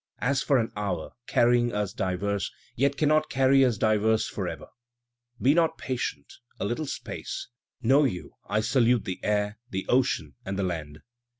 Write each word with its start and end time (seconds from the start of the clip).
As 0.17 0.41
for 0.41 0.57
an 0.57 0.71
hour 0.75 1.11
carrying 1.27 1.75
us 1.75 1.93
diverse, 1.93 2.51
yet 2.75 2.97
cannot 2.97 3.29
carry 3.29 3.63
us 3.63 3.77
diverse 3.77 4.27
forever; 4.27 4.65
Be 5.39 5.53
not 5.53 5.73
impatient— 5.73 6.33
a 6.59 6.65
Uttle 6.65 6.89
space— 6.89 7.49
know 7.83 8.05
you 8.05 8.33
I 8.47 8.61
salute 8.61 9.05
the 9.05 9.19
air, 9.21 9.59
the 9.69 9.85
ocean 9.87 10.33
and 10.43 10.57
the 10.57 10.63
land. 10.63 11.01